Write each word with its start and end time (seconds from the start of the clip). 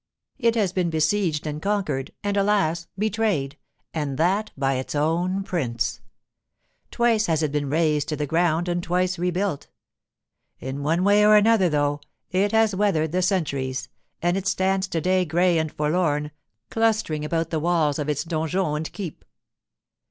It 0.39 0.55
has 0.55 0.73
been 0.73 0.89
besieged 0.89 1.45
and 1.45 1.61
conquered, 1.61 2.09
and, 2.23 2.35
alas, 2.35 2.87
betrayed—and 2.97 4.17
that 4.17 4.49
by 4.57 4.73
its 4.73 4.95
own 4.95 5.43
prince. 5.43 6.01
Twice 6.89 7.27
has 7.27 7.43
it 7.43 7.51
been 7.51 7.69
razed 7.69 8.09
to 8.09 8.15
the 8.15 8.25
ground 8.25 8.67
and 8.67 8.81
twice 8.81 9.19
rebuilt. 9.19 9.67
In 10.59 10.81
one 10.81 11.03
way 11.03 11.23
or 11.23 11.35
another, 11.35 11.69
though, 11.69 12.01
it 12.31 12.51
has 12.51 12.73
weathered 12.73 13.11
the 13.11 13.21
centuries, 13.21 13.89
and 14.23 14.35
it 14.37 14.47
stands 14.47 14.87
to 14.87 15.01
day 15.01 15.23
grey 15.23 15.59
and 15.59 15.71
forlorn, 15.71 16.31
clustering 16.71 17.23
about 17.23 17.51
the 17.51 17.59
walls 17.59 17.99
of 17.99 18.09
its 18.09 18.23
donjon 18.23 18.77
and 18.77 18.91
keep. 18.93 19.23